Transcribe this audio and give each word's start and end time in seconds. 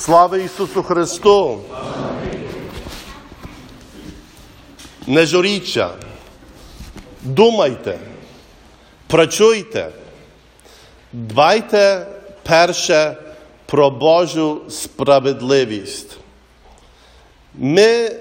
Слава 0.00 0.38
Ісусу 0.38 0.82
Христу! 0.82 1.58
Не 5.06 5.26
журіться, 5.26 5.90
думайте, 7.22 7.98
працюйте, 9.06 9.90
дбайте 11.12 12.06
перше 12.42 13.16
про 13.66 13.90
Божу 13.90 14.62
справедливість. 14.68 16.16
Ми, 17.54 18.16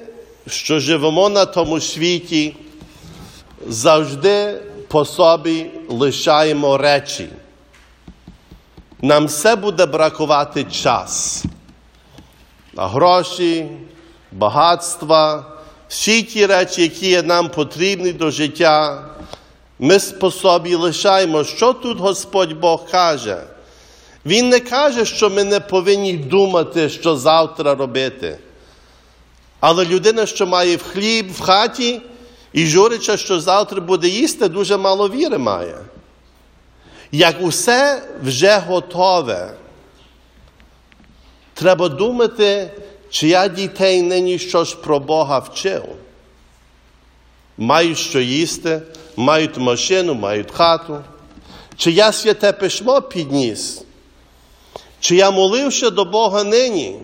що 0.48 0.80
живемо 0.80 1.30
на 1.30 1.46
тому 1.46 1.80
світі, 1.80 2.56
завжди 3.68 4.62
по 4.88 5.06
собі 5.06 5.72
лишаємо 5.90 6.78
речі. 6.78 7.30
Нам 9.02 9.26
все 9.26 9.56
буде 9.56 9.86
бракувати 9.86 10.64
час. 10.64 11.46
А 12.78 12.88
гроші, 12.88 13.66
багатства, 14.32 15.46
всі 15.88 16.24
ті 16.24 16.46
речі, 16.46 16.82
які 16.82 17.22
нам 17.22 17.50
потрібні 17.50 18.14
до 18.14 18.32
життя, 18.32 19.06
ми 19.80 20.00
по 20.20 20.32
собі 20.32 20.76
лишаємо, 20.76 21.44
що 21.44 21.74
тут 21.74 22.00
Господь 22.00 22.54
Бог 22.54 22.90
каже. 22.92 23.44
Він 24.26 24.50
не 24.50 24.60
каже, 24.60 25.06
що 25.06 25.30
ми 25.30 25.44
не 25.44 25.60
повинні 25.60 26.14
думати, 26.14 26.90
що 26.90 27.16
завтра 27.16 27.76
робити. 27.76 28.40
Але 29.60 29.86
людина, 29.86 30.26
що 30.26 30.48
має 30.48 30.78
хліб 30.78 31.32
в 31.32 31.42
хаті 31.42 32.02
і 32.54 32.66
журиться, 32.66 33.18
що 33.18 33.40
завтра 33.40 33.82
буде 33.82 34.08
їсти, 34.08 34.48
дуже 34.48 34.78
мало 34.78 35.10
віри 35.10 35.38
має. 35.38 35.78
Як 37.12 37.36
усе 37.42 38.04
вже 38.24 38.58
готове, 38.68 39.52
треба 41.58 41.90
думати, 41.90 42.72
чи 43.10 43.28
я 43.28 43.48
дітей 43.48 44.02
нині 44.02 44.40
щось 44.40 44.74
про 44.74 45.00
Бога 45.00 45.40
вчив. 45.40 45.84
Мають 47.58 47.98
що 47.98 48.20
їсти, 48.20 48.82
мають 49.16 49.58
машину, 49.58 50.14
мають 50.14 50.52
хату. 50.52 51.04
Чи 51.78 51.92
я 51.92 52.12
святе 52.12 52.52
письмо 52.52 53.02
підніс? 53.02 53.84
Чи 55.00 55.16
я 55.16 55.32
молився 55.32 55.90
до 55.90 56.06
Бога 56.06 56.44
нині? 56.44 57.00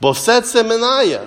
Бо 0.00 0.10
все 0.10 0.40
це 0.40 0.62
минає. 0.62 1.20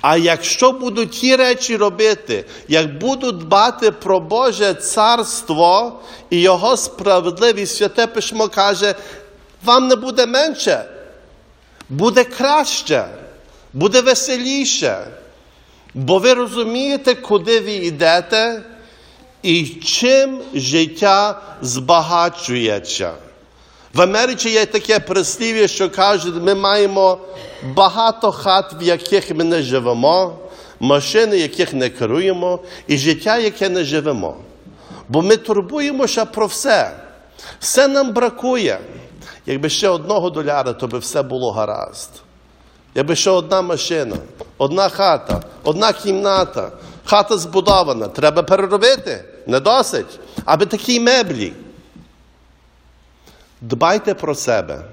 А 0.00 0.16
якщо 0.16 0.72
будуть 0.72 1.10
ті 1.10 1.36
речі 1.36 1.76
робити, 1.76 2.44
як 2.68 2.98
буду 2.98 3.32
дбати 3.32 3.90
про 3.90 4.20
Боже 4.20 4.74
царство 4.74 6.00
і 6.30 6.40
Його 6.40 6.76
справедливість, 6.76 7.76
святе 7.76 8.06
письмо 8.06 8.48
каже, 8.48 8.94
вам 9.64 9.88
не 9.88 9.96
буде 9.96 10.26
менше, 10.26 10.84
буде 11.88 12.24
краще, 12.24 13.04
буде 13.72 14.00
веселіше. 14.00 15.06
Бо 15.94 16.18
ви 16.18 16.34
розумієте, 16.34 17.14
куди 17.14 17.60
ви 17.60 17.72
йдете 17.72 18.62
і 19.42 19.66
чим 19.66 20.40
життя 20.54 21.40
збагачується. 21.62 23.12
В 23.94 24.00
Америці 24.00 24.50
є 24.50 24.66
таке 24.66 25.00
прислів'я, 25.00 25.68
що 25.68 25.90
кажуть, 25.90 26.34
ми 26.42 26.54
маємо 26.54 27.18
багато 27.74 28.32
хат, 28.32 28.74
в 28.80 28.82
яких 28.82 29.30
ми 29.30 29.44
не 29.44 29.62
живемо, 29.62 30.38
машини, 30.80 31.38
яких 31.38 31.74
не 31.74 31.88
керуємо, 31.88 32.60
і 32.86 32.98
життя, 32.98 33.38
яке 33.38 33.68
не 33.68 33.84
живемо. 33.84 34.36
Бо 35.08 35.22
ми 35.22 35.36
турбуємося 35.36 36.24
про 36.24 36.46
все. 36.46 36.90
Все 37.60 37.88
нам 37.88 38.12
бракує. 38.12 38.78
Якби 39.48 39.68
ще 39.68 39.88
одного 39.88 40.30
доляра, 40.30 40.72
то 40.72 40.86
би 40.86 40.98
все 40.98 41.22
було 41.22 41.52
гаразд. 41.52 42.10
Якби 42.94 43.16
ще 43.16 43.30
одна 43.30 43.62
машина, 43.62 44.16
одна 44.58 44.88
хата, 44.88 45.42
одна 45.64 45.92
кімната, 45.92 46.72
хата 47.04 47.38
збудована, 47.38 48.08
треба 48.08 48.42
переробити, 48.42 49.24
не 49.46 49.60
досить, 49.60 50.20
аби 50.44 50.66
такі 50.66 51.00
меблі. 51.00 51.52
Дбайте 53.60 54.14
про 54.14 54.34
себе. 54.34 54.84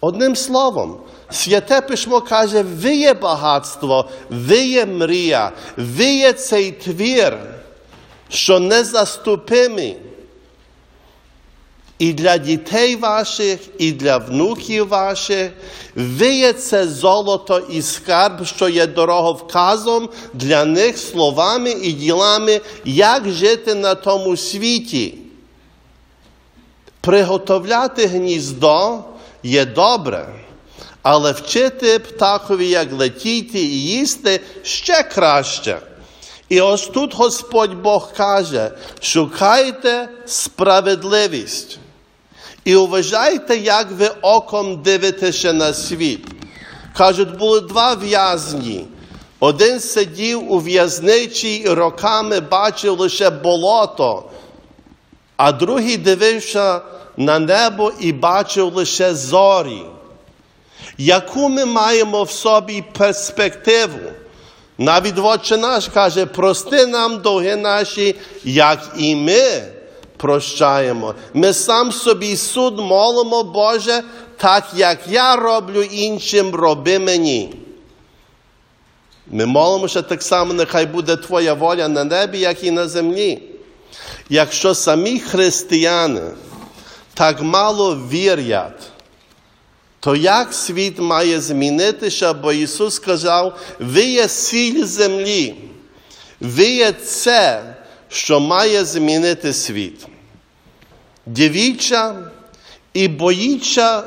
Одним 0.00 0.36
словом, 0.36 0.96
святе 1.30 1.80
письмо 1.80 2.20
каже, 2.20 2.62
ви 2.62 2.94
є 2.94 3.14
багатство, 3.14 4.08
ви 4.30 4.58
є 4.64 4.86
мрія, 4.86 5.52
ви 5.76 6.04
є 6.04 6.32
цей 6.32 6.72
твір, 6.72 7.38
що 8.28 8.60
незаступимий. 8.60 9.96
І 12.02 12.12
для 12.12 12.38
дітей 12.38 12.96
ваших, 12.96 13.60
і 13.78 13.92
для 13.92 14.18
внуків 14.18 14.88
ваших, 14.88 15.50
ви 15.94 16.34
є 16.34 16.52
це 16.52 16.88
золото 16.88 17.58
і 17.58 17.82
скарб, 17.82 18.46
що 18.46 18.68
є 18.68 18.86
дороговказом 18.86 20.08
для 20.34 20.64
них 20.64 20.98
словами 20.98 21.70
і 21.70 21.92
ділами, 21.92 22.60
як 22.84 23.30
жити 23.30 23.74
на 23.74 23.94
тому 23.94 24.36
світі. 24.36 25.14
Приготовляти 27.00 28.06
гніздо 28.06 29.04
є 29.42 29.64
добре, 29.64 30.28
але 31.02 31.32
вчити 31.32 31.98
птахові, 31.98 32.68
як 32.68 32.92
летіти 32.92 33.58
і 33.58 33.82
їсти 33.82 34.40
ще 34.62 35.02
краще. 35.02 35.78
І 36.48 36.60
ось 36.60 36.86
тут 36.86 37.14
Господь 37.14 37.82
Бог 37.82 38.12
каже: 38.12 38.70
шукайте 39.00 40.08
справедливість. 40.26 41.78
І 42.64 42.76
уважайте, 42.76 43.56
як 43.56 43.90
ви 43.90 44.08
оком 44.22 44.82
дивитеся 44.82 45.52
на 45.52 45.74
світ. 45.74 46.26
Кажуть, 46.96 47.38
були 47.38 47.60
два 47.60 47.94
в'язні. 47.94 48.86
Один 49.40 49.80
сидів 49.80 50.52
у 50.52 50.58
в'язничі 50.58 51.54
і 51.56 51.68
роками 51.68 52.40
бачив 52.40 53.00
лише 53.00 53.30
болото, 53.30 54.30
а 55.36 55.52
другий 55.52 55.96
дивився 55.96 56.80
на 57.16 57.38
небо 57.38 57.92
і 58.00 58.12
бачив 58.12 58.74
лише 58.74 59.14
зорі. 59.14 59.82
Яку 60.98 61.48
ми 61.48 61.64
маємо 61.64 62.22
в 62.22 62.30
собі 62.30 62.84
перспективу? 62.98 63.98
Навіть 64.78 65.18
Отче 65.18 65.56
наш 65.56 65.88
каже, 65.88 66.26
прости 66.26 66.86
нам 66.86 67.18
довги 67.18 67.56
наші, 67.56 68.14
як 68.44 68.88
і 68.98 69.16
ми 69.16 69.62
прощаємо. 70.22 71.14
Ми 71.34 71.52
сам 71.52 71.92
собі 71.92 72.36
суд 72.36 72.78
молимо, 72.78 73.42
Боже, 73.42 74.02
так 74.36 74.68
як 74.76 74.98
я 75.08 75.36
роблю 75.36 75.82
іншим, 75.82 76.54
роби 76.54 76.98
мені. 76.98 77.54
Ми 79.26 79.46
молимося 79.46 80.02
так 80.02 80.22
само, 80.22 80.52
нехай 80.52 80.86
буде 80.86 81.16
Твоя 81.16 81.54
воля 81.54 81.88
на 81.88 82.04
небі, 82.04 82.38
як 82.38 82.64
і 82.64 82.70
на 82.70 82.88
землі. 82.88 83.42
Якщо 84.28 84.74
самі 84.74 85.20
християни 85.20 86.22
так 87.14 87.42
мало 87.42 87.94
вірять, 87.94 88.82
то 90.00 90.16
як 90.16 90.54
світ 90.54 90.98
має 90.98 91.40
змінитися, 91.40 92.32
бо 92.32 92.52
Ісус 92.52 92.94
сказав, 92.94 93.58
ви 93.80 94.02
є 94.02 94.28
сіль 94.28 94.84
землі, 94.84 95.54
ви 96.40 96.64
є 96.64 96.92
це, 96.92 97.62
що 98.08 98.40
має 98.40 98.84
змінити 98.84 99.52
світ. 99.52 100.06
Дивіться 101.26 102.14
і 102.94 103.08
боїться, 103.08 104.02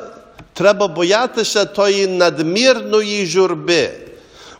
треба 0.54 0.88
боятися 0.88 1.66
тої 1.66 2.08
надмірної 2.08 3.26
журби. 3.26 3.92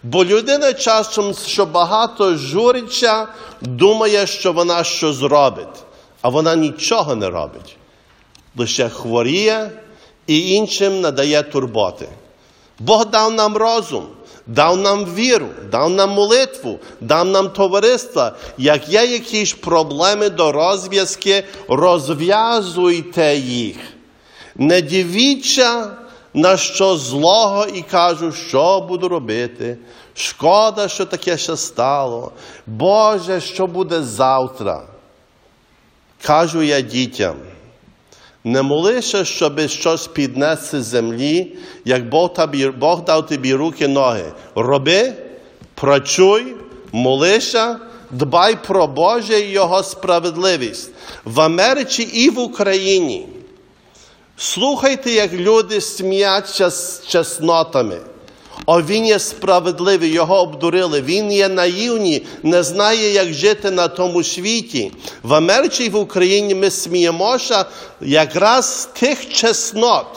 Бо 0.04 0.26
людина 0.26 0.74
часом, 0.74 1.34
що 1.34 1.66
багато 1.66 2.36
журиться, 2.36 3.28
думає, 3.62 4.28
що 4.28 4.54
вона 4.54 4.84
щось 4.84 5.16
зробить, 5.16 5.84
а 6.22 6.30
вона 6.30 6.56
нічого 6.56 7.16
не 7.16 7.30
робить. 7.30 7.78
Лише 8.56 8.90
хворіє 8.90 9.72
і 10.28 10.54
іншим 10.54 11.02
надає 11.02 11.44
турботи. 11.44 12.08
Бог 12.80 13.06
дав 13.06 13.34
нам 13.34 13.58
розум, 13.58 14.08
дав 14.48 14.78
нам 14.78 15.06
віру, 15.06 15.48
дав 15.72 15.90
нам 15.90 16.10
молитву, 16.10 16.80
дав 17.02 17.26
нам 17.26 17.50
товариство. 17.50 18.32
Як 18.58 18.90
є 18.90 19.06
якісь 19.06 19.54
проблеми 19.54 20.30
до 20.30 20.52
розв'язки, 20.52 21.44
розв'язуйте 21.68 23.36
їх. 23.38 23.78
Не 24.56 24.82
дивіться 24.82 25.92
на 26.34 26.58
що 26.58 26.98
злого 26.98 27.66
і 27.66 27.82
кажу, 27.82 28.32
що 28.32 28.82
буду 28.82 29.08
робити. 29.08 29.78
Шкода, 30.16 30.88
що 30.88 31.06
таке 31.06 31.38
ще 31.38 31.58
стало. 31.58 32.32
Боже, 32.66 33.42
що 33.42 33.68
буде 33.68 34.02
завтра? 34.02 34.82
Кажу 36.22 36.62
я 36.62 36.82
дітям. 36.82 37.36
Не 38.46 38.62
молися, 38.62 39.26
щоб 39.26 39.60
щось 39.68 40.08
піднести 40.08 40.82
з 40.82 40.86
землі, 40.86 41.58
як 41.86 42.10
Бог, 42.10 42.34
тобі, 42.34 42.68
Бог 42.68 43.04
дав 43.04 43.28
тобі 43.28 43.54
руки, 43.54 43.88
ноги. 43.88 44.32
Роби, 44.56 45.14
працюй, 45.76 46.56
молися, 46.92 47.80
дбай 48.12 48.58
про 48.68 48.88
Боже 48.88 49.40
і 49.40 49.52
Його 49.52 49.84
справедливість. 49.84 50.92
В 51.24 51.42
Америці 51.42 52.04
і 52.04 52.30
в 52.30 52.40
Україні 52.40 53.28
Слухайте, 54.38 55.12
як 55.12 55.34
люди 55.34 55.82
сміються 55.82 56.70
з 56.70 57.08
чеснотами. 57.08 57.98
О, 58.66 58.82
він 58.82 59.06
є 59.06 59.20
справедливий, 59.20 60.12
його 60.12 60.42
обдурили. 60.42 61.02
Він 61.02 61.32
є 61.32 61.50
наївний, 61.50 62.26
не 62.44 62.64
знає, 62.64 63.12
як 63.12 63.34
жити 63.34 63.72
на 63.72 63.88
тому 63.88 64.24
світі. 64.24 64.92
В 65.24 65.34
Америці 65.34 65.84
і 65.84 65.90
в 65.90 65.96
Україні 65.96 66.56
ми 66.56 66.72
сміємося 66.72 67.66
якраз 68.02 68.90
тих 69.00 69.30
чеснот, 69.30 70.08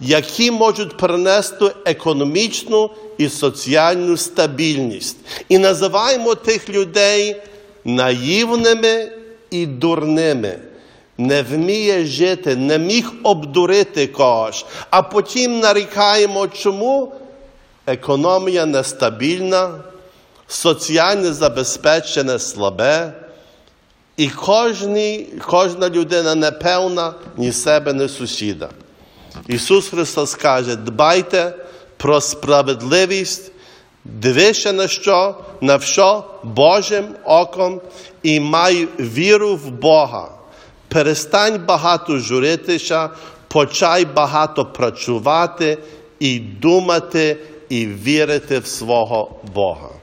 які 0.00 0.50
можуть 0.50 0.96
принести 0.96 1.70
економічну 1.84 2.90
і 3.18 3.28
соціальну 3.28 4.16
стабільність. 4.16 5.16
І 5.48 5.58
називаємо 5.58 6.34
тих 6.34 6.68
людей 6.68 7.36
наївними 7.84 9.12
і 9.50 9.66
дурними. 9.66 10.58
Не 11.18 11.42
вміє 11.42 12.04
жити, 12.04 12.56
не 12.56 12.78
міг 12.78 13.12
обдурити 13.22 14.06
когось, 14.06 14.66
а 14.90 15.02
потім 15.02 15.58
нарікаємо, 15.58 16.48
чому 16.48 17.12
економія 17.86 18.66
нестабільна, 18.66 19.70
соціальне 20.48 21.32
забезпечення 21.32 22.38
слабе, 22.38 23.12
і 24.16 24.28
кожні, 24.28 25.26
кожна 25.46 25.88
людина 25.88 26.34
непевна 26.34 27.14
ні 27.36 27.52
себе, 27.52 27.92
ні 27.92 28.08
сусіда. 28.08 28.68
Ісус 29.46 29.88
Христос 29.88 30.34
каже, 30.34 30.76
дбайте 30.76 31.54
про 31.96 32.20
справедливість, 32.20 33.52
дивися 34.04 34.72
на 34.72 34.88
що, 34.88 35.34
на 35.60 35.80
що 35.80 36.24
Божим 36.42 37.04
оком 37.24 37.80
і 38.22 38.40
май 38.40 38.88
віру 38.98 39.56
в 39.56 39.70
Бога. 39.70 40.28
Перестань 40.88 41.64
багато 41.66 42.18
журитися, 42.18 43.10
почай 43.48 44.04
багато 44.04 44.64
працювати 44.64 45.78
і 46.18 46.38
думати, 46.38 47.36
і 47.70 47.86
вірити 47.86 48.58
в 48.58 48.66
свого 48.66 49.40
Бога. 49.54 49.99